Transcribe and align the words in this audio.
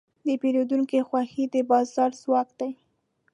د 0.25 0.27
پیرودونکي 0.41 0.99
خوښي 1.07 1.43
د 1.53 1.55
بازار 1.69 2.11
ځواک 2.21 2.49
دی. 2.59 2.71